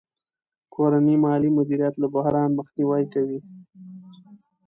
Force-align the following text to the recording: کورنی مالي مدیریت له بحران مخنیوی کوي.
کورنی 0.73 1.15
مالي 1.23 1.49
مدیریت 1.57 1.95
له 2.01 2.07
بحران 2.15 2.49
مخنیوی 2.59 3.03
کوي. 3.13 3.39